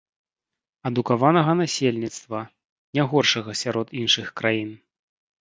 Адукаванага 0.89 1.53
насельніцтва, 1.61 2.39
не 2.97 3.03
горшага 3.13 3.51
сярод 3.61 3.87
іншых 4.01 4.27
краін. 4.43 4.75